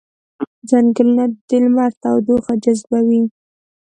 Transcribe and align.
ځنګلونه 0.69 1.23
د 1.47 1.49
لمر 1.63 1.91
تودوخه 2.01 2.53
جذبوي 2.63 3.23